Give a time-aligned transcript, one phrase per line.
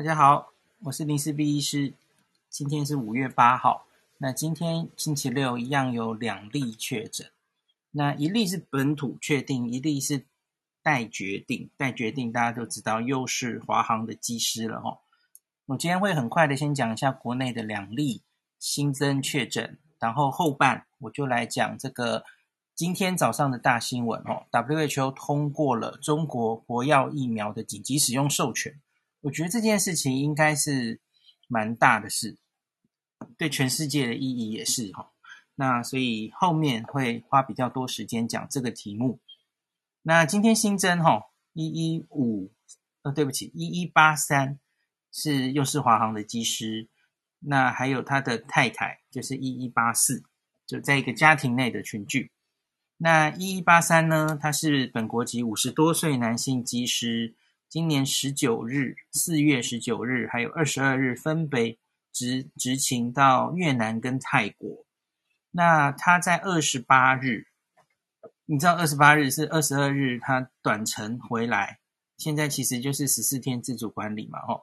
[0.00, 1.92] 大家好，我是林氏璧医师。
[2.48, 3.86] 今天是五月八号，
[4.16, 7.30] 那今天星期六一样有两例确诊，
[7.90, 10.24] 那一例是本土确定，一例是
[10.82, 11.68] 待决定。
[11.76, 15.00] 待决定大家都知道，又是华航的机师了哈。
[15.66, 18.22] 我今天会很快的先讲一下国内的两例
[18.58, 22.24] 新增确诊，然后后半我就来讲这个
[22.74, 24.46] 今天早上的大新闻哦。
[24.50, 28.80] WHO 通过了中国国药疫苗的紧急使用授权。
[29.22, 30.98] 我觉得这件事情应该是
[31.46, 32.38] 蛮大的事，
[33.36, 35.12] 对全世界的意义也是哈。
[35.56, 39.20] 那所以后面会花比较多时间讲这个题目。
[40.02, 42.50] 那今天新增哈一一五
[43.02, 44.58] 呃，对不起一一八三
[45.12, 46.88] 是又是华航的机师，
[47.40, 50.22] 那还有他的太太就是一一八四，
[50.66, 52.30] 就在一个家庭内的群聚。
[52.96, 57.34] 那一一八三呢，他是本国籍五十多岁男性机师。
[57.70, 61.78] 今年十九日，四月十九日，还有二十二日，分别
[62.12, 64.84] 执执勤到越南跟泰国。
[65.52, 67.46] 那他在二十八日，
[68.44, 71.78] 你知道二十八日是二十二日，他短程回来。
[72.18, 74.62] 现在其实就是十四天自主管理嘛，哦。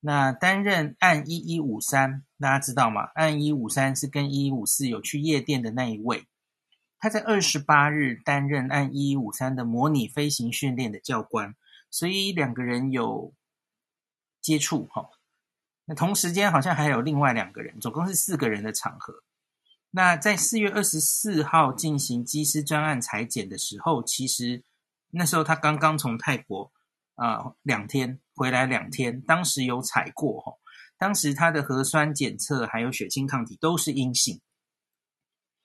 [0.00, 3.02] 那担任案一一五三，大家知道吗？
[3.14, 6.26] 案一五三是跟一一五四有去夜店的那一位。
[6.98, 11.54] 他在二十八日担任案一一五三的模拟飞行训练的教官。
[11.90, 13.34] 所以两个人有
[14.40, 15.10] 接触哈，
[15.84, 19.22] 那同时间好像还有另外两个人，总共是四个人的场合。
[19.90, 24.62] 那在四月二十四号进行机师专案采检的时候，其实
[25.10, 26.72] 那时候他刚刚从泰国
[27.16, 30.52] 啊、两天回来两天，当时有采过哈，
[30.96, 34.40] 当时他的核酸检测还有血清抗体都是阴性。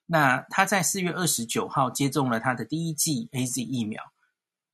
[0.08, 4.15] 那他在四月二十九号接种了他的第一剂 AZ 疫苗。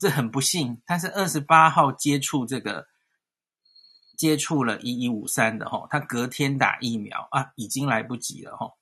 [0.02, 2.88] 这很不幸，他是二十八号接触这个
[4.18, 8.74] 接触了一一五三的哈，他隔天打疫苗啊，已经来不及了哈。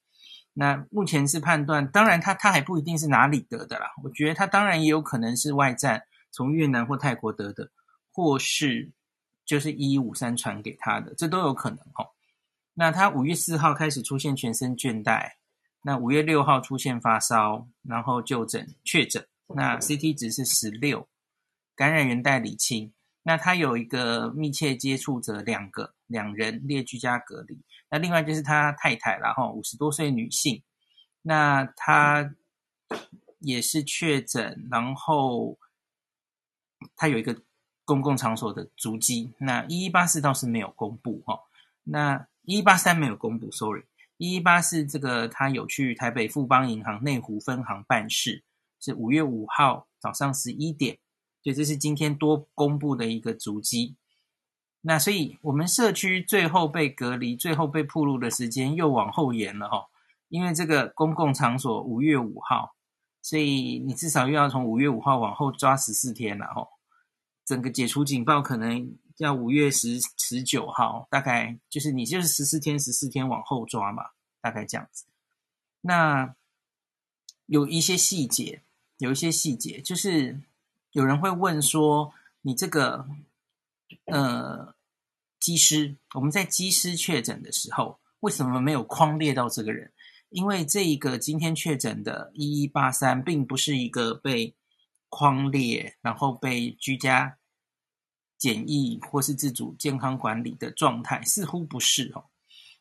[0.53, 7.69] 那目前是判断，当然他他还不一定是哪里得的啦，我觉得他当然也有可能是外战从越南或泰国得的，
[8.13, 8.89] 或是
[9.45, 12.07] 就是一一五三传给他的，这都有可能哈。
[12.73, 15.31] 那他五月四号开始出现全身倦怠，
[15.83, 19.27] 那五月六号出现发烧，然后就诊确诊。
[19.55, 21.07] 那 CT 值是十六，
[21.75, 22.93] 感染源待理清。
[23.23, 27.59] 那他有一个密切接触者两个两人列居家隔离。
[27.89, 30.63] 那另外就是他太太啦，然后五十多岁女性，
[31.21, 32.33] 那他
[33.39, 35.57] 也是确诊，然后
[36.95, 37.39] 他有一个
[37.85, 39.33] 公共场所的足迹。
[39.39, 41.39] 那一一八四倒是没有公布哈，
[41.83, 43.83] 那一一八三没有公布，sorry，
[44.17, 48.43] 一一八四这个他有去台北富邦银行内湖分行办事。
[48.79, 50.97] 是五月五号早上十一点，
[51.43, 53.95] 对，这是今天多公布的一个足迹。
[54.81, 59.89] 那所以我们社区最后被隔离、最后被暴露的时间又往后延了哈，
[60.29, 62.75] 因为这个公共场所五月五号，
[63.21, 66.65] 所以你至少又要从五月五号往后抓十四天了哈。
[67.43, 75.03] 整个解除警报可能要五月十十九号，大概就是你就是十四天、十四天往后抓嘛，大概这样子。
[75.81, 76.33] 那
[77.47, 78.63] 有一些细节。
[78.99, 80.39] 有一些细节，就是
[80.91, 83.07] 有人会问说：“你这个
[84.05, 84.75] 呃，
[85.39, 89.91] 机师，我们在机师确诊的时候，为什么没有框列到这个人？
[90.29, 94.55] 因为这一个今天确诊的一一八三，并不是一个被
[95.09, 97.37] 框列，然后被居家
[98.37, 102.25] 检疫或是自主健康管理的状态，似乎不是哦。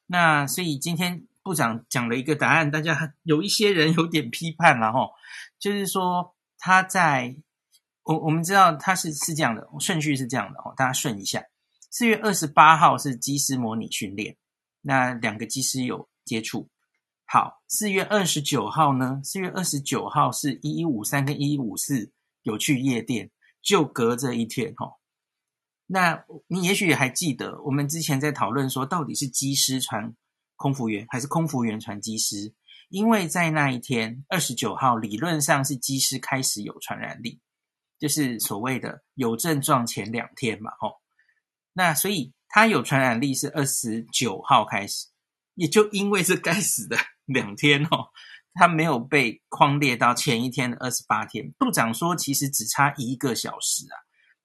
[0.07, 5.09] 那所以今天。”部长讲了一个答案，大家有一些人有点批判了哈，
[5.59, 7.35] 就是说他在
[8.03, 11.43] 我我们知道他是是这样的顺序是这样的哈，大家顺一下。
[11.91, 14.37] 四月二十八号是机师模拟训练，
[14.83, 16.69] 那两个机师有接触。
[17.25, 19.23] 好，四月二十九号呢？
[19.25, 23.31] 四月二十九号是一一五三跟一一五四有去夜店，
[23.63, 24.99] 就隔着一天哈。
[25.87, 30.15] 那你也许还记得，我们之前在讨论说，到底是机师传。
[30.59, 32.53] 空服员还是空服员传机师？
[32.91, 37.39] 因为在那一天二十九号，理论上是机师开始有传染力，
[37.99, 40.97] 就是所谓的有症状前两天嘛，吼。
[41.75, 45.07] 那所以他有传染力是二十九号开始，
[45.55, 46.97] 也就因为这该死的
[47.27, 48.09] 两天哦，
[48.55, 51.53] 他没有被框列到前一天的二十八天。
[51.59, 53.95] 部长说，其实只差一个小时啊，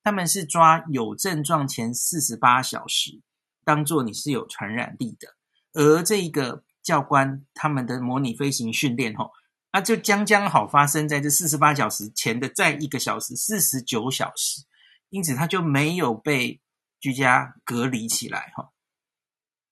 [0.04, 3.22] 他们是抓有症状前四十八小时，
[3.64, 5.36] 当做你是有传染力的。
[5.74, 9.32] 而这一个教官他们的模拟飞行训练，吼，
[9.72, 14.64] 那就将将好发生在这四十八小时前的再一个小时，四十九小时，
[15.10, 16.62] 因此他就没有被
[17.00, 18.72] 居家隔离起来哈，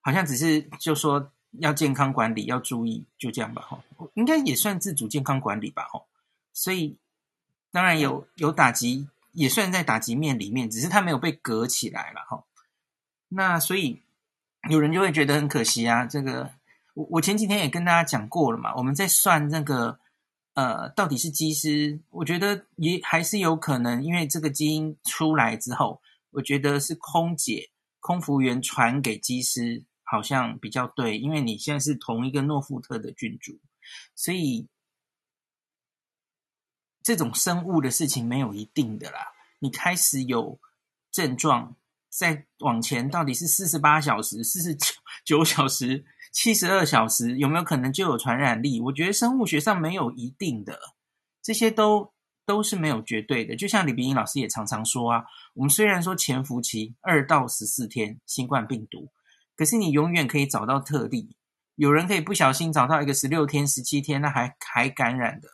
[0.01, 3.83] 好像只是就说要健康管理要注意，就这样吧哈，
[4.15, 6.03] 应该也算自主健康管理吧哈，
[6.53, 6.97] 所以
[7.71, 12.43] 当然有有打击，也算在打击面里面，只是他没有被隔起来了哈。
[13.29, 14.01] 那所以
[14.69, 16.51] 有人就会觉得很可惜啊，这个
[16.93, 19.99] 我我前几天也跟大家讲过了嘛，我们在算那个。
[20.53, 22.01] 呃，到底是机师？
[22.09, 27.69] 我觉得也还是有可能，因为这个基因出来之后，我觉得是空姐、
[28.01, 31.17] 空服员传给机师，好像比较对。
[31.17, 33.61] 因为你现在是同一个诺富特的郡主，
[34.13, 34.67] 所以
[37.01, 39.31] 这种生物的事情没有一定的啦。
[39.59, 40.59] 你开始有
[41.13, 41.77] 症状，
[42.11, 44.93] 再往前，到底是四十八小时、四十九
[45.25, 46.05] 九 小时？
[46.33, 48.79] 七十二小时有没有可能就有传染力？
[48.79, 50.79] 我觉得生物学上没有一定的，
[51.41, 52.13] 这些都
[52.45, 53.53] 都是没有绝对的。
[53.55, 55.25] 就像李秉颖老师也常常说啊，
[55.55, 59.11] 我们虽然说潜伏期二到十四天新冠病毒，
[59.57, 61.35] 可是你永远可以找到特例。
[61.75, 65.49] 有人可以不小心找到一个十六天、十七天，那还还感染的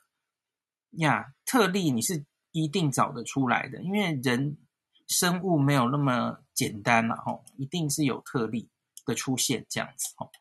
[1.00, 4.58] 呀，特例你是一定找得出来的，因为人
[5.08, 8.68] 生物没有那么简单了吼，一定是有特例
[9.06, 10.32] 的出现这样子吼。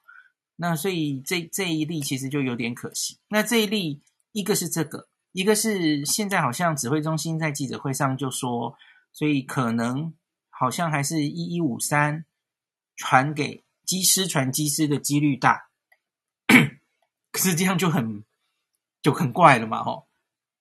[0.56, 3.18] 那所以这这一例其实就有点可惜。
[3.28, 4.00] 那这一例，
[4.32, 8.74] 一个是这个，一个是现在好像指挥中心在记者会上就说，
[9.12, 10.14] 所以可能
[10.48, 12.24] 好像还是一一五三
[12.96, 15.68] 传给机师传机师的几率大，
[17.30, 18.24] 可是这样就很
[19.02, 20.08] 就很怪了嘛，吼，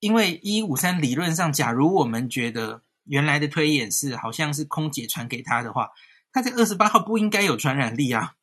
[0.02, 5.92] 因为一一五三理论上，假如我们觉得原来的推演是好像是空姐传给他的话，
[6.32, 8.36] 他在二十八号不应该有传染力啊。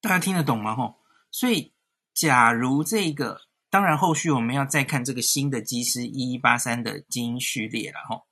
[0.00, 0.74] 大家听得懂吗？
[0.74, 0.96] 吼，
[1.30, 1.72] 所以
[2.14, 8.26] 假如这个，当然后续我们要再看这个新的机师一一八三的基因序列了，吼。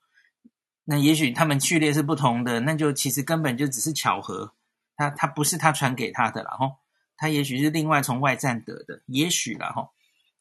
[0.85, 4.53] 那也许他们序列是不同的，那就其实根本就只是巧合，
[4.95, 6.77] 他他不是他传给他的了，吼，
[7.17, 9.89] 他也许是另外从外站得的，也许了，吼。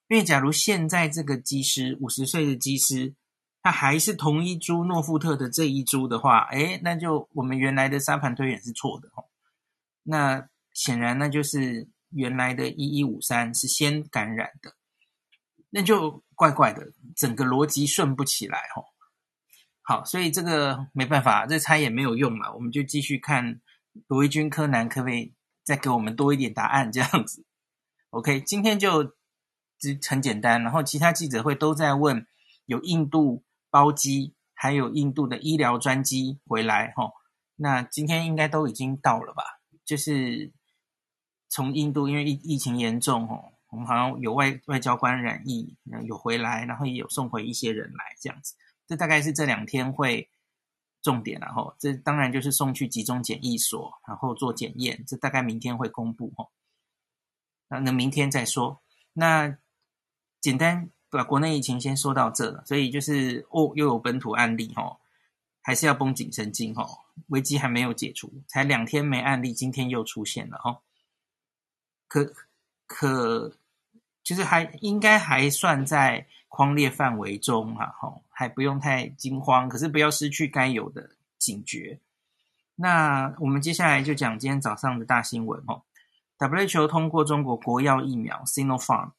[0.06, 3.14] 因为假如现在这个机师五十岁的机师，
[3.64, 9.26] 他还是同一株诺富特的这一株的话，诶，那就我们原来的沙盘推演是错的，哦。
[10.05, 10.49] 那。
[10.76, 14.75] 显然，那就是原来的一一五三是先感染的，
[15.70, 18.82] 那就怪怪的，整个逻辑顺不起来哦。
[19.82, 23.60] 好，所以这个没办法，这猜也没有用嘛，我们就继续看
[24.08, 25.32] 罗伊军柯南可不可以
[25.62, 27.44] 再给我们多一点答案这样子。
[28.10, 29.14] OK，今天就
[29.78, 32.26] 只很简单，然后其他记者会都在问
[32.67, 37.12] 有印度包机，还有印度的医疗专机回来吼。
[37.56, 39.42] 那今天应该都已经到了吧？
[39.84, 40.52] 就是。
[41.50, 48.56] 从印度，因为疫疫情严重哦，我们好像有外外交官染疫，有回来，然后也有送回一些人来，这样子。
[48.88, 50.28] 这大概是这两天会
[51.00, 55.04] 重点，然后这当然就是送去集中检疫所，然后做检验。
[55.06, 56.50] 这大概明天会公布哦。
[57.68, 58.82] 那那明天再说。
[59.12, 59.56] 那
[60.40, 64.96] 简单对吧国内疫情先说到这了，所以就是哦，又有本土案例哦，
[65.62, 66.88] 还是要绷紧神经哦，
[67.28, 70.78] 危机还没有解除，才两天没案例，今天又出现了哦。
[72.08, 72.34] 可
[72.88, 73.52] 可，
[74.25, 82.00] 就是还应该还算在框列范围中哈，吼，还不用太惊慌，可是不要失去该有的警觉。
[82.75, 85.82] 那我们接下来就讲今天早上的大新闻哦
[86.38, 89.12] ，WHO 通过中国国药疫苗 Sinopharm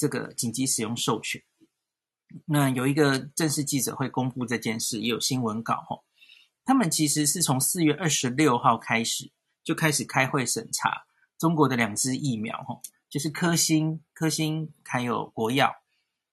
[0.00, 1.42] 这个紧急使用授权。
[2.46, 6.02] 那有一个正式记者会公布这件事，也有新闻稿哈。
[6.64, 9.30] 他们其实是从四月二十六号开始
[9.62, 11.04] 就开始开会审查。
[11.38, 12.80] 中国的两支疫苗，哈，
[13.10, 15.70] 就是科兴、科兴还有国药。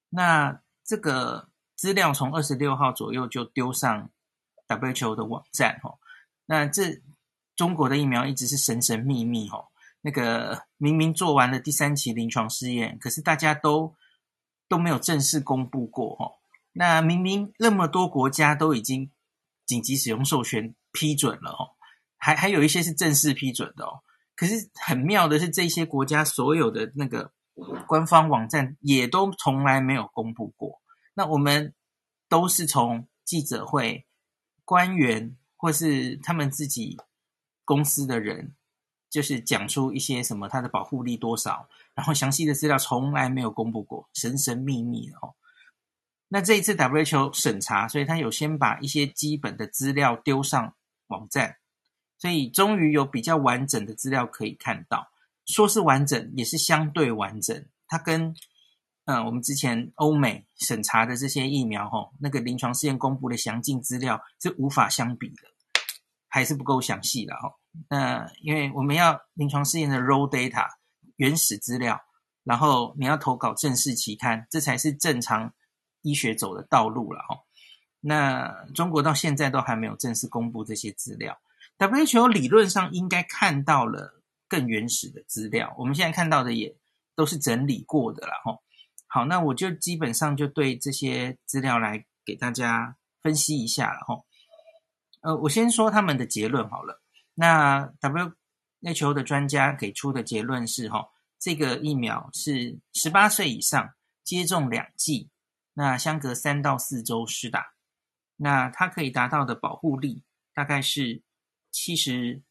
[0.09, 4.09] 那这个资料从二十六号左右就丢上
[4.69, 5.97] WHO 的网站，哈。
[6.45, 7.01] 那这
[7.57, 9.67] 中国的疫苗一直是神神秘秘，哈。
[10.07, 13.93] 那个明明做完了第三期临床试验，可是大家都
[14.69, 16.31] 都没有正式公布过，哦。
[16.71, 19.11] 那明明那么多国家都已经
[19.65, 21.75] 紧急使用授权批准了，哦，
[22.15, 23.99] 还还有一些是正式批准的哦。
[24.33, 27.33] 可是很妙的是，这些国家所有的那个
[27.85, 30.81] 官方网站也都从来没有公布过。
[31.15, 31.75] 那我们
[32.29, 34.05] 都是从记者会、
[34.63, 36.95] 官员或是他们自己
[37.65, 38.55] 公司的人，
[39.09, 45.35] 就是讲出一些什么它的保护力多少，然后详细的资料从来没有公布过，神神秘秘的哦。
[46.27, 50.75] 那这一次 WHO 审查，所以他有先把一些基本的资料丢上
[51.07, 51.57] 网站。
[52.19, 55.07] 所以终于有比较完整的资料可以看到，
[55.45, 57.65] 说是完整，也是相对完整。
[57.87, 58.33] 它跟
[59.05, 65.43] 嗯，我们之前欧美审查的这些疫苗，吼，那个临床试验公布的详尽资料是无法相比的，
[66.27, 67.53] 还是不够详细的，吼。
[67.89, 70.67] 那因为我们要临床试验的 raw data
[71.15, 72.01] 原始资料，
[72.43, 75.53] 然后你要投稿正式期刊，这才是正常
[76.01, 77.37] 医学走的道路了，哈。
[77.99, 81.39] 那中国到现在都还没有正式公布这些资料
[81.77, 86.75] ，WHO 理论上应该看到了更原始的资料，我们现在看到的也
[87.15, 88.59] 都是整理过的了，哈。
[89.07, 94.23] 好，那我就基本上就对这些资料来给大家分析一下了，哈。
[95.21, 97.01] 呃，我先说他们的结论好了。
[97.39, 97.85] 那
[98.81, 105.29] WHO 的专家给出的结论是，吼，这个疫苗是十八岁以上接种两剂，
[105.73, 107.73] 那相隔三到四周施打。
[108.37, 111.21] 那它可以达到的保护力大概是
[111.71, 112.41] 七十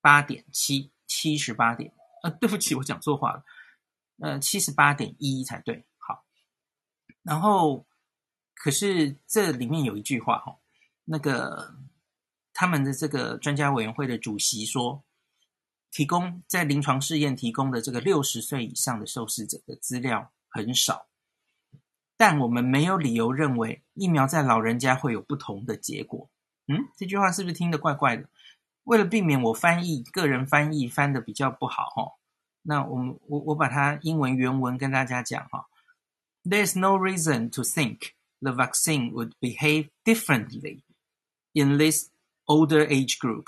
[0.00, 1.92] 八点七，七十八点，
[2.24, 3.44] 呃，对不起，我讲错话了，
[4.18, 5.86] 呃，七十八点一才对。
[5.98, 6.24] 好，
[7.22, 7.86] 然后
[8.54, 10.58] 可是这里面有一句话哈，
[11.04, 11.72] 那个
[12.54, 15.04] 他们的这个专家委员会的主席说，
[15.90, 21.06] 提供在临床试验提供的这个六十岁以上的受试者的资料很少。
[22.16, 26.30] 但我们没有理由认为疫苗在老人家会有不同的结果。
[26.68, 28.28] 嗯，这句话是不是听得怪怪的？
[28.84, 32.12] 为了避免我翻译个人翻译翻得比较不好哈，
[32.62, 35.66] 那我们我我把它英文原文跟大家讲哈。
[36.44, 40.82] There's no reason to think the vaccine would behave differently
[41.52, 42.10] in this
[42.46, 43.46] older age group。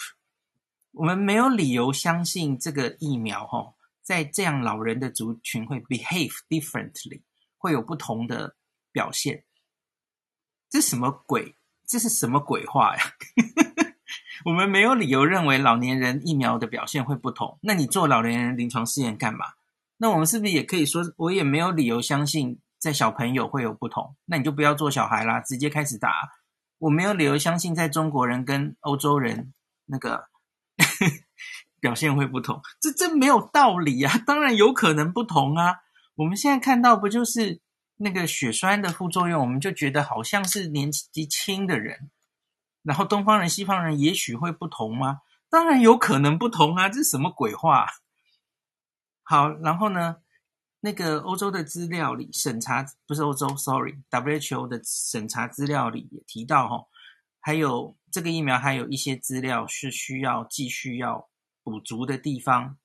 [0.93, 7.23] 我们没有理由相信这个疫苗哈，在这样老人的族群会 behave differently。
[7.59, 8.55] 会有不同的
[8.93, 9.45] 表现，
[10.71, 11.57] 这什么鬼？
[11.85, 13.03] 这是什么鬼话呀？
[14.45, 17.59] 我们没有理由认为老年人疫苗的表现会不同。
[17.63, 19.47] 那你做老年人临床试验干嘛？
[19.97, 24.15] 那我们是不是也可以说，我也没有理由相信在小朋友会有不同？
[24.27, 26.13] 那你就不要做小孩啦，直接开始打。
[26.79, 29.55] 我没有理由相信在中国人跟欧洲人
[29.87, 30.27] 那个
[31.81, 34.19] 表现会不同，这这没有道理啊！
[34.27, 35.77] 当然有可能不同啊。
[36.17, 37.61] 我们现在看到不就是
[37.97, 39.41] 那个血栓的副作用？
[39.41, 42.11] 我们就觉得好像是年纪轻的人，
[42.83, 45.21] 然后东方人、西方人也许会不同吗？
[45.49, 46.89] 当然有可能不同啊！
[46.89, 47.87] 这是什么鬼话？
[49.23, 50.17] 好，然后呢，
[50.87, 56.87] 那个欧洲的资料里审查，不是欧洲，sorry，WHO 的审查资料里也提到哈，
[57.41, 61.29] 还有这个疫苗还有一些资料是需要继续要
[61.65, 62.79] 补足的地方。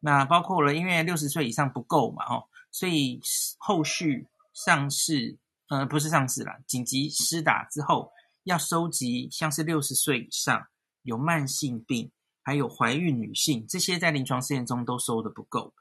[0.00, 2.44] 那包括了，因为六十岁以上不够嘛，哦。
[2.70, 3.22] 所以
[3.56, 5.38] 后续上市，
[5.70, 8.12] 呃，不是上市啦，紧急施打之后，
[8.44, 10.66] 要收集像是六十岁以上
[11.04, 15.72] 有慢性病，还有怀孕女性这些，在临床试验中都收的不够。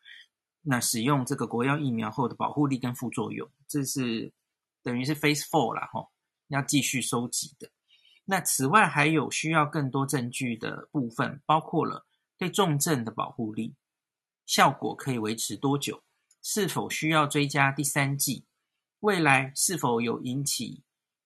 [0.69, 4.31] 那使用这个国药疫苗后的保护力跟副作用，这是
[4.83, 6.11] 等于是 Phase Four 啦，吼，
[6.49, 7.71] 要继续收集的。
[8.25, 12.05] 那此外还有需要更多证据的部分，包括了
[12.37, 13.73] 对重症的保护力，
[14.45, 16.03] 效果可以维持多久？
[16.43, 18.45] 是否需要追加第三剂？
[18.99, 20.83] 未来是否有引起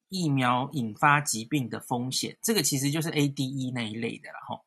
[0.07, 2.37] 疫苗引发疾病的风险？
[2.41, 4.63] 这个其实就是 ADE 那一类的了哈。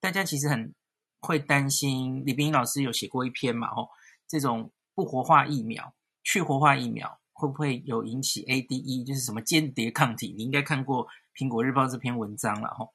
[0.00, 0.74] 大家其实很
[1.20, 3.88] 会担心，李冰老师有写过一篇嘛吼，
[4.28, 9.06] 这种不活化疫苗、去活化疫苗会不会有引起 ADE？
[9.06, 10.34] 就是什么间谍抗体？
[10.36, 12.86] 你应该看过《苹果日报》这篇文章了哈。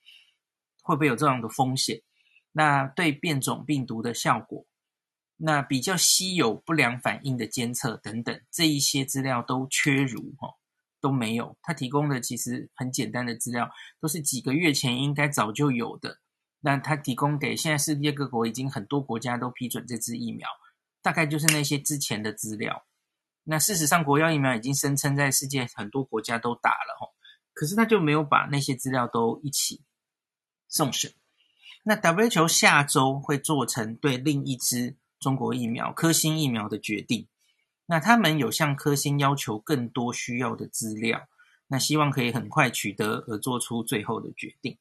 [0.84, 2.02] 会不会有这样的风险？
[2.52, 4.66] 那对变种病毒的效果？
[5.38, 10.56] 那比较稀有不良反应的监测等等，这一些资料都缺如哈，
[11.02, 11.58] 都没有。
[11.62, 16.20] 他提供的其实很简单的资料，都是几个月前应该早就有的。
[16.60, 20.48] 那他提供给现在世界各国已经很多国家都批准这支疫苗，
[21.03, 22.88] 大概就是那些之前的资料。
[23.43, 27.07] 那事实上，国药疫苗已经声称在世界很多国家都打了哈，
[27.53, 29.83] 可是他就没有把那些资料都一起
[30.67, 31.13] 送审。
[31.83, 34.98] 那 WHO 下周会做成对另一支。
[35.19, 37.29] 中国疫苗科兴疫苗的决定，
[37.86, 41.29] 那他们有向科兴要求更多需要的资料，
[41.67, 44.77] 那希望可以很快取得而做出最后的决定。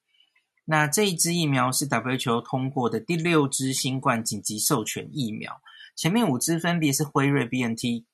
[0.65, 5.63] 那这一支疫苗是 WHO 通过的第六支新冠紧急授权疫苗，
[5.95, 8.05] 前面五支分别是辉瑞、BNT、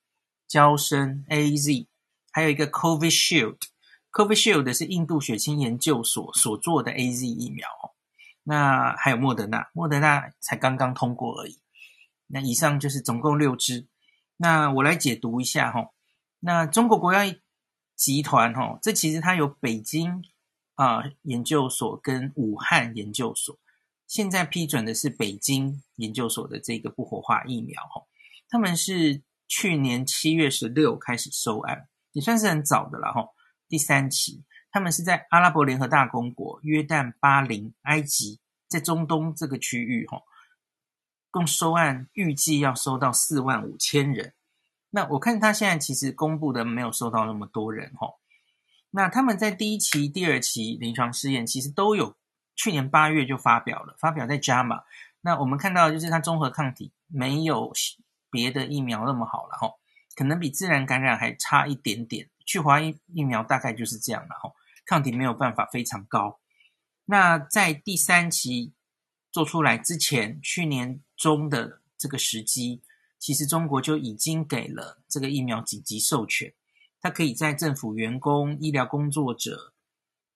[0.47, 1.87] 娇生、AZ，
[2.33, 3.59] 还有一个 COVID Shield。
[4.11, 7.69] COVID Shield 是印度血清研究所所做的 AZ 疫苗，
[8.43, 11.61] 那还有莫德纳，莫德纳才刚刚通过而已。
[12.27, 13.87] 那以上就是总共六支，
[14.37, 15.91] 那我来解读一下哈。
[16.41, 17.21] 那中国国药
[17.95, 20.25] 集团哈，这其实它有北京
[20.75, 23.57] 啊研究所跟武汉研究所，
[24.09, 28.03] 现在批准的是北京研究所的这个不活化疫苗哈。
[28.49, 33.29] 他们是去年七月十六开始收案，也算是很早的了哈。
[33.69, 40.23] 第三期，他们是在阿拉伯联合大公国、约旦、巴林、埃及，在中东这个区域哈，
[41.31, 44.33] 共收案预计要收到四万五千人。
[44.91, 48.15] 那我看他现在其实公布的没有收到那么多人哈。
[48.91, 52.17] 那他们在第一期、第二期临床试验其实都有，
[52.59, 54.83] 去年八月就发表了，发表在 JAMA。
[55.21, 57.73] 那我们看到就是它综合抗体没有
[58.31, 59.73] 别的疫苗那么好了哈，
[60.17, 62.29] 可能比自然感染还差一点点。
[62.45, 64.53] 去华疫疫苗大概就是这样了哈，
[64.85, 66.41] 抗体没有办法非常高。
[67.05, 68.73] 那在第三期
[69.31, 72.83] 做出来之前，去年中的这个时机，
[73.21, 76.53] 其实中国就已经给了这个疫苗紧急授权，
[77.01, 79.73] 它可以在政府员工、医疗工作者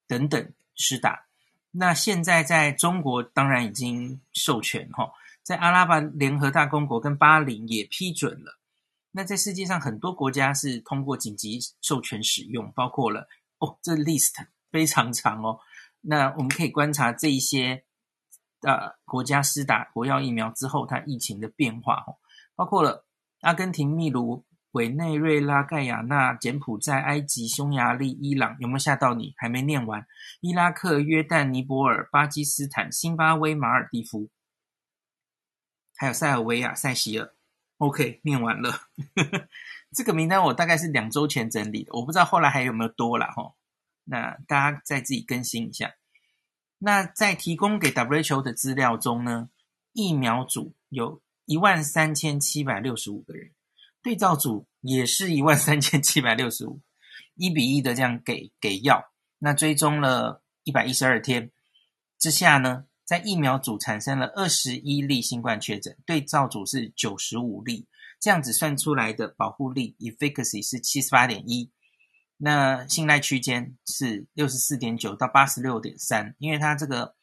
[0.07, 1.27] 等等施打。
[1.73, 5.11] 那现在在中国当然已经授权哈，
[5.43, 8.59] 在阿拉伯联合大公国跟巴林也批准了。
[9.11, 13.27] 那在世界上很多国家是通过紧急授权使用，包括了
[13.59, 14.35] 哦，这 list
[14.71, 15.61] 非常长哦。
[16.03, 17.85] 那我们可以观察这一些
[18.63, 22.17] 呃国家施打国药疫苗之后，它疫情的变化哦，
[22.55, 23.07] 包括了
[23.41, 29.35] 阿根廷、秘鲁、委内瑞拉、盖亚那、柬埔寨、埃及、匈牙利、伊朗，有没有吓到你？
[29.37, 30.07] 还没念完，
[30.41, 34.29] 伊拉克、约旦、尼泊尔、巴基斯坦、辛巴威、马尔地夫，
[35.97, 37.33] 还有塞尔维亚、塞西尔。
[37.79, 38.81] OK，念完了。
[39.95, 43.55] 这个名单我大概是两周前整理的，我不知道后来还有没有多了哈。
[44.05, 45.95] 那大家再自己更新一下。
[46.79, 49.51] 那在提供给 WHO 的资料中呢，
[49.93, 53.53] 疫苗组有一万三千七百六十五个人，
[54.03, 56.81] 对照组也是一万三千七百六十五，
[57.37, 59.13] 一比一的这样给给药。
[59.39, 61.51] 那追踪了一百一十二天
[62.19, 67.87] 之下呢，在疫苗组产生了二十一例新冠确诊，对照组是九十五例，
[68.21, 71.71] 这样子算出来的保护力 efficacy 是七十八点一，
[72.37, 77.15] 那信赖区间是六十四点九到八十六点三，因为它这个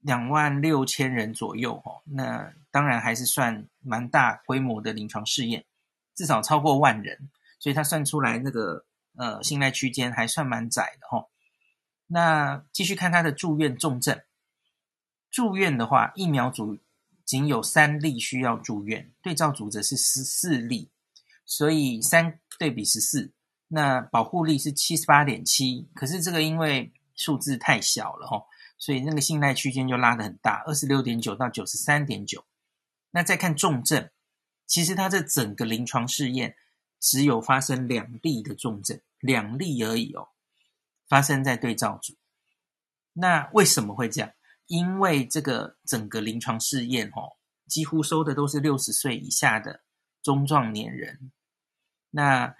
[0.00, 5.64] 两万六千人左右哦，那当然还是算蛮大规模的临床试验，
[6.14, 8.84] 至少超过万人，所以它算出来那个
[9.16, 11.28] 呃信赖区间还算蛮窄的哦。
[12.06, 14.20] 那继续看它的住院重症。
[15.30, 16.78] 住院的话，疫苗组
[17.24, 20.90] 仅有三例需要住院，对照组则是十四例，
[21.46, 23.32] 所以三对比十四，
[23.68, 25.88] 那保护力是七十八点七。
[25.94, 28.44] 可是这个因为数字太小了齁，
[28.76, 32.44] 所以那个信赖区间就拉得很大，二十六点九到九十三点九。
[33.10, 34.10] 那再看重症，
[34.72, 36.56] 其实它这整个临床试验
[36.98, 40.30] 只有发生两例的重症，两例而已哦，
[41.06, 42.14] 发生在对照组。
[43.12, 44.32] 那为什么会这样？
[44.68, 49.82] 因为这个整个临床试验哦，几乎收的都是六十岁以下的
[50.22, 51.30] 中壮年人，
[52.08, 52.56] 那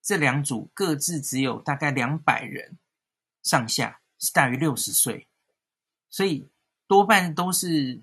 [0.00, 2.78] 这两组各自只有大概两百人
[3.42, 5.26] 上下，是大于六十岁，
[6.08, 6.48] 所以
[6.86, 8.00] 多半都是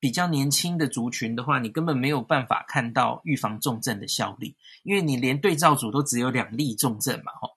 [0.00, 7.56] 比较年轻的族群的话，你根本没有办法看到预防重症的效力，因为你连对照组都只有两例重症嘛，吼，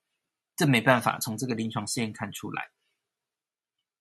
[0.55, 2.69] 这没办法从这个临床试验看出来。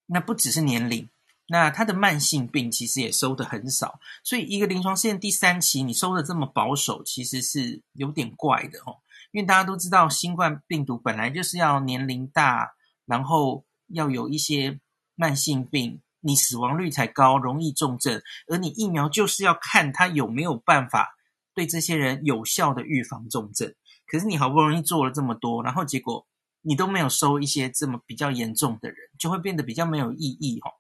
[0.07, 1.09] 那不只是年龄。
[1.53, 8.99] 那它的慢性病其实也收的很少，所以一个临床试验第三期你收的这么保守，其实是有点怪的哦。
[9.33, 14.79] 因为大家都知道，新冠病毒本来就是要年龄大，然后要有一些
[15.17, 18.21] 慢性病，你死亡率才高，容易重症。
[18.49, 21.17] 而你疫苗就是要看它有没有办法
[21.55, 23.75] 对这些人有效的预防重症。
[24.07, 26.27] 可是你好不容易做了这么多，然后结果
[26.63, 30.71] 你都没有收一些这么比较严重的人，就会变得比较没有意义哦。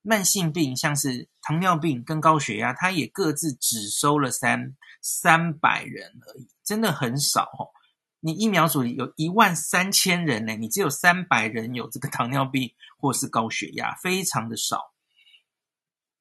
[0.00, 7.70] 慢性病像是糖尿病跟高血压，它也各自只收了三三百人而已，真的很少哦。
[8.22, 14.92] 你疫苗组有一万三千人呢，你只有三百人有这个糖尿病或是高血压，非常的少。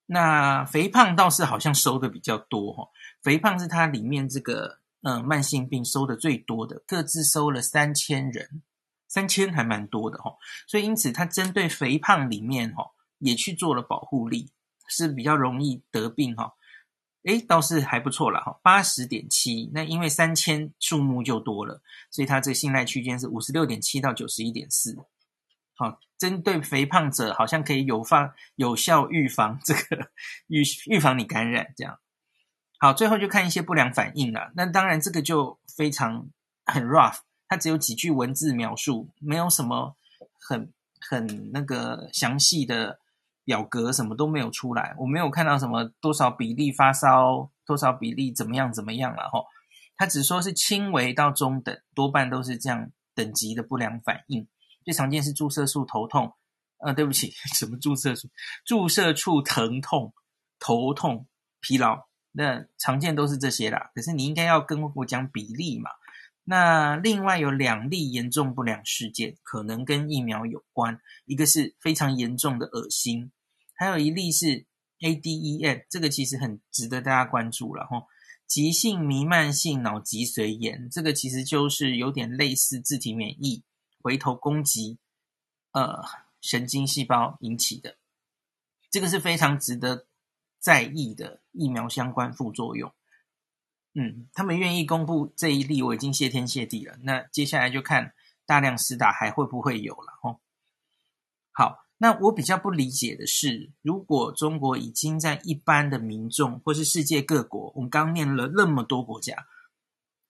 [0.08, 2.90] 那肥胖倒是好像收的比较多哈，
[3.22, 8.64] 肥胖是它里面这个嗯慢性病收的最多的，各自收了三千人，
[9.08, 10.36] 三千还蛮多的哈。
[10.68, 12.92] 所以因此它针对肥胖里面哈。
[13.24, 14.52] 也去做了保护力，
[14.88, 16.54] 是比较容易得病哈。
[17.24, 19.70] 诶，倒是还不错了哈，八十点七。
[19.74, 24.98] 那因为三千数目就多了，所以它这信赖区间是五十六点七到九十一点四。
[25.76, 30.10] 好，针对肥胖者，好像可以有防有效预防这个
[30.48, 32.00] 预预防你感染这样。
[32.80, 34.52] 好，最后就看一些不良反应了。
[34.56, 36.28] 那当然这个就非常
[36.66, 39.96] 很 rough，它只有几句文字描述，没有什么
[40.40, 43.01] 很很那个详细的。
[43.44, 49.44] 表格什么都没有出来，我没有看到什么多少比例发烧，多少比例怎么样怎么样了哈。
[49.98, 54.48] 他只说是轻微到中等，多半都是这样等级的不良反应。
[54.84, 56.34] 最常见是注射处头痛，
[56.80, 58.28] 呃，对不起， 什么注射处？
[58.66, 60.14] 注射处疼痛、
[60.60, 61.28] 头痛、
[61.60, 63.92] 疲劳，那常见都是这些啦。
[63.94, 65.92] 可是你应该要跟我讲比例嘛。
[66.52, 73.32] 那另外有两例严重不良事件，可能跟疫苗有关，一个是非常严重的恶心，
[73.74, 74.66] 还有一例是
[75.00, 78.04] ADEM，这个其实很值得大家关注了哈。
[78.46, 83.64] 急性弥漫性脑脊髓炎，这个其实就是有点类似自体免疫
[84.02, 84.98] 回头攻击，
[85.72, 86.04] 呃，
[86.42, 87.96] 神经细胞引起的，
[88.90, 90.06] 这个是非常值得
[90.60, 92.94] 在意的疫苗相关副作用。
[93.94, 96.98] 嗯，他们愿意公布这一例，我已经谢天谢地了。
[97.04, 98.14] 那接下来就看
[98.46, 100.40] 大量施打还会不会有了哦。
[101.52, 109.46] 好，那我比较不理解的是，如果中国已经在一般的民众或是世界各国，我们刚念了那么多国家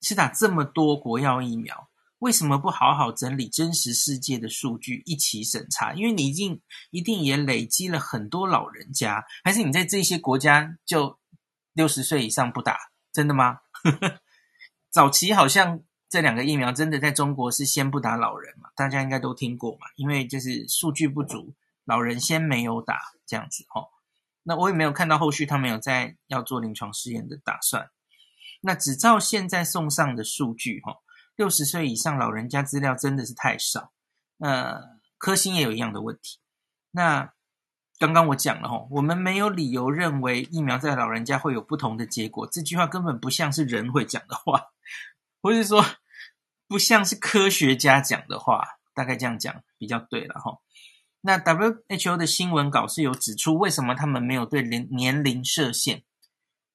[0.02, 5.94] 施打这么多国药疫苗，为什么不好好整理真实世界的数据一起审查？
[5.94, 11.20] 因为你已经一定也累积了很多老人家，还是你在这些国家就
[11.74, 12.90] 六十岁以上不打？
[13.12, 13.60] 真的吗？
[14.90, 21.54] 早期好像这两个疫苗真的在中国是先不打老人嘛，大家应该都听过嘛，因为就是数据不足，
[21.86, 23.88] 老人先没有打这样子哦。
[24.44, 27.90] 那我也没有看到后续他们有在要做临床试验的打算。
[28.62, 30.98] 那只照现在送上的数据哈，
[31.36, 33.92] 六十岁以上老人家资料真的是太少。
[34.38, 36.40] 那科兴也有一样的问题。
[36.92, 37.34] 那
[38.02, 42.48] 刚刚我讲了吼，我们没有理由认为疫苗在老人家会有不同的结果。
[42.52, 44.72] 这句话根本不像是人会讲的话，
[45.40, 45.86] 或是说
[46.68, 48.80] 不像是科学家讲的话。
[48.94, 50.58] 大概这样讲比较对了哈。
[51.22, 56.04] 那 WHO 的新闻稿是有指出，为什么他们没有对年年龄设限？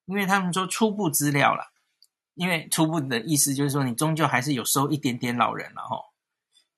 [0.07, 1.67] 因为他们说初步资料啦，
[2.35, 6.07] 因为初步的意思就是说，你终究还是有收一点点老人了哈。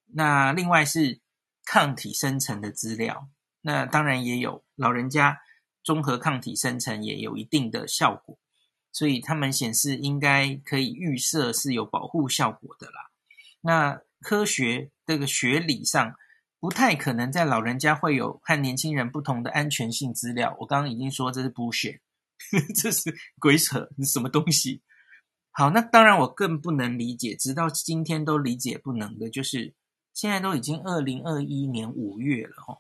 [0.07, 1.21] 那另外是
[1.65, 3.29] 抗体生成的资料。
[3.61, 5.39] 那当然也有老人家
[5.83, 8.39] 综合抗体生成也有一定的效果，
[8.93, 13.11] 所以他们显示应该可以预设是有保护效果的啦。
[13.61, 16.15] 那科学这个学理上
[16.61, 20.57] 不太可能在老人家会有和年轻人不同的安全性资料。
[20.61, 22.01] 我刚刚已经说这是 bullshit，
[22.81, 24.83] 这是鬼扯，你什么东西？
[25.51, 29.75] 好，那当然我更不能理解，直到今天都理解不能的，就是
[30.15, 32.79] 现在都已经二零二一年五月了哦。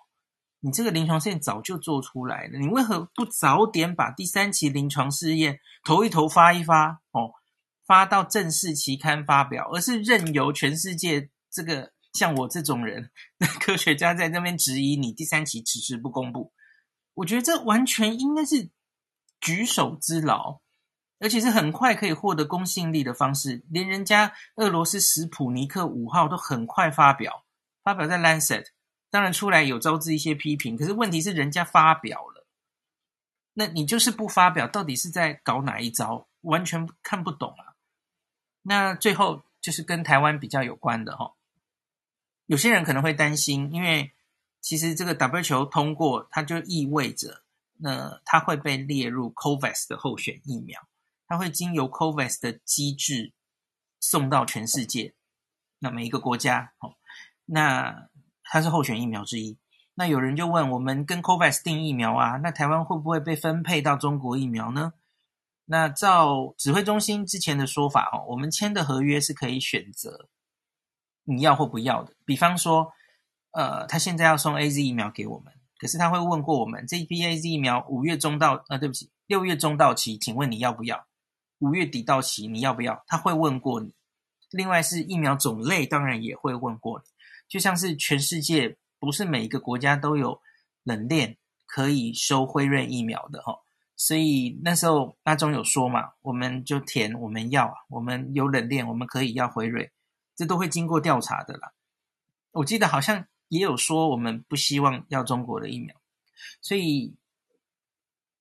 [0.60, 7.32] 你这个临床试验早就做出来了，你为何不早点把第三期临床试验投一投、发一发哦，
[7.86, 13.10] 发到正式期刊发表，而是任由全世界这个像我这种人
[13.60, 16.52] 科学家在那边质疑你第三期迟迟不公布？
[17.14, 18.70] 我觉得这完全应该是
[19.40, 20.60] 举手之劳，
[21.20, 23.64] 而且是很快可以获得公信力的方式。
[23.70, 27.44] 连人家俄罗斯史普尼克五号都很快发表，
[27.84, 28.66] 发表在 Lancet。
[29.10, 32.46] 当然出来有招致一些批评，可是问题是人家发表了，
[33.54, 36.28] 那你就是不发表，到底是在搞哪一招？
[36.42, 37.74] 完全看不懂啊。
[38.62, 41.32] 那最后就是跟台湾比较有关的哈，
[42.44, 44.12] 有些人可能会担心，因为
[44.60, 47.42] 其实这个 W 球通过，它就意味着
[47.78, 50.86] 那它会被列入 COVAX 的候选疫苗，
[51.26, 53.32] 它会经由 COVAX 的机制
[54.00, 55.14] 送到全世界，
[55.78, 56.74] 那每一个国家，
[57.46, 58.10] 那。
[58.50, 59.58] 它是候选疫苗之一。
[59.94, 64.92] 那有人就问我们跟 COVAX 订疫苗啊，那台湾会不会被分配到中国疫苗呢？
[65.64, 70.28] 那照指挥中心之前的说法哦，我们签的合约是可以选择
[71.24, 72.14] 你要或不要的。
[72.24, 72.92] 比方说，
[73.50, 81.06] 呃，他现在要送 AZ 疫苗给我们，可是他会问过我们这一批 AZ 疫苗五月中到，呃，对不起，六月中到期，请问你要不要？
[81.58, 83.04] 五月底到期，你要不要？
[83.06, 83.94] 他会问过你。
[84.52, 87.04] 另外是疫苗种类，当然也会问过你。
[87.48, 90.40] 就像是全世界不是每一个国家都有
[90.84, 93.60] 冷链可以收辉瑞疫苗的哈，
[93.96, 99.90] 所以那时候阿中有说嘛，我们就填我们要，我们有冷链，我们可以要辉瑞，
[100.36, 101.72] 这都会经过调查的啦。
[102.52, 105.94] 我记得好像也有说我们不希望要中国的疫苗，
[106.60, 107.14] 所以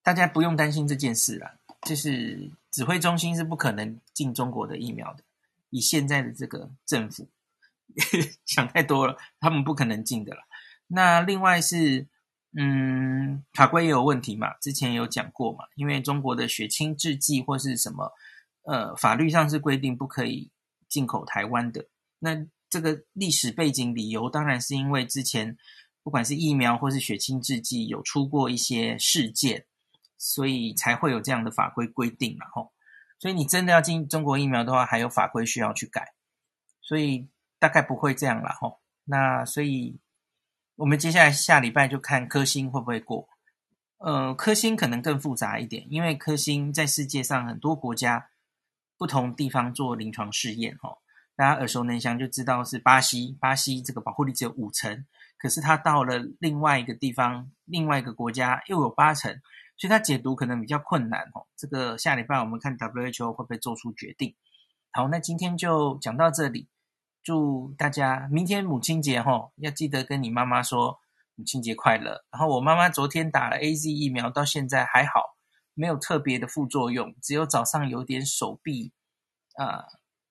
[0.04, 1.56] 大家不用担心这件事啦。
[1.84, 5.24] 就是指挥中心是不可能进中国的疫苗的，
[5.70, 7.28] 以现在的这个政府。
[8.46, 10.42] 想太多了，他们不可能进的了。
[10.88, 12.08] 那另外是，
[12.58, 18.12] 嗯，法规也有问题嘛，之前有讲过嘛，因为中国的血清制剂或是什么，
[18.64, 20.50] 呃，法律上是规定不可以
[20.88, 21.88] 进口台湾的。
[22.20, 25.58] 那这个历史背景理由，当然是因为之前
[26.04, 29.66] 不管是疫苗或是血清制剂有出过一些事件，
[30.18, 32.46] 所以才会有这样的法规规定嘛。
[32.54, 32.72] 吼，
[33.20, 36.14] 所以你真的要进中国疫苗的话，还有法规需要去改，
[36.82, 37.28] 所以
[37.60, 38.80] 大概不会这样了吼。
[39.06, 40.00] 那所以
[40.76, 43.28] 我们接下来下礼拜就看科兴会不会过。
[44.00, 48.30] 呃，科兴可能更复杂一点，因为科兴在世界上很多国家
[48.98, 51.00] 不同地方做临床试验吼。
[51.36, 55.06] 大家耳熟能详就知道是巴西，巴西这个保护力只有五成，
[55.38, 59.42] 可是它到了另外一个地方，另外一个国家又有八成。
[59.78, 61.46] 所以它解读可能比较困难哦。
[61.56, 64.36] 这个下礼拜我们看 WHO 会不会做出决定。
[64.92, 66.68] 好，那今天就讲到这里。
[67.28, 70.98] 祝大家明天母亲节哈，要记得跟你妈妈说
[71.36, 72.24] 母亲节快乐。
[72.32, 75.36] 然后我妈妈昨天打了 AZ 疫苗，到现在还好，
[75.74, 78.94] 没有特别的副作用，只有早上有点手臂
[79.58, 79.86] 啊、呃、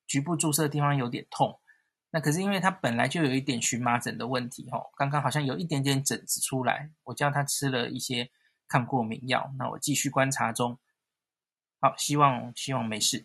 [0.06, 1.60] 局部注射的地方有点痛。
[2.12, 8.30] 那可是因为她本来就有一点荨麻疹的问题哈，刚刚好像有一点点疹子出来，我叫她吃了一些。
[8.68, 10.76] 抗过敏药，那我继续观察中。
[11.78, 13.24] 好，希望希望没事。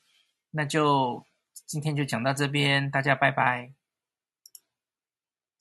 [0.52, 1.26] 那就
[1.72, 3.72] 今天就讲到这边，大家拜拜。